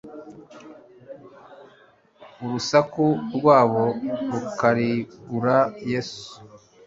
Urusaku 2.43 3.05
rwabo 3.35 3.83
rukarigura 4.31 5.57
Yesu. 5.91 6.23